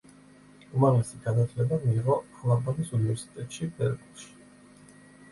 [0.77, 2.15] უმაღლესი განათლება მიიღო
[2.45, 4.33] ალაბამის უნივერსიტეტში, ბერკლში.